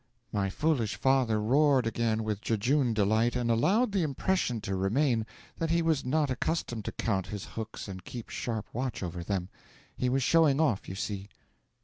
'My 0.31 0.49
foolish 0.49 0.95
father 0.95 1.39
roared 1.39 1.85
again 1.85 2.23
with 2.23 2.41
jejune 2.41 2.95
delight, 2.95 3.35
and 3.35 3.51
allowed 3.51 3.91
the 3.91 4.01
impression 4.01 4.59
to 4.61 4.75
remain 4.75 5.27
that 5.57 5.69
he 5.69 5.83
was 5.83 6.03
not 6.03 6.31
accustomed 6.31 6.85
to 6.85 6.91
count 6.91 7.27
his 7.27 7.45
hooks 7.45 7.87
and 7.87 8.03
keep 8.03 8.27
sharp 8.29 8.65
watch 8.73 9.03
over 9.03 9.23
them. 9.23 9.49
He 9.95 10.09
was 10.09 10.23
showing 10.23 10.59
off, 10.59 10.89
you 10.89 10.95
see. 10.95 11.29